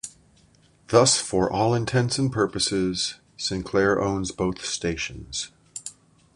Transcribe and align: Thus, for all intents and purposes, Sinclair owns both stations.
Thus, 0.87 1.19
for 1.19 1.47
all 1.47 1.75
intents 1.75 2.17
and 2.17 2.31
purposes, 2.31 3.19
Sinclair 3.37 4.01
owns 4.01 4.31
both 4.31 4.65
stations. 4.65 5.51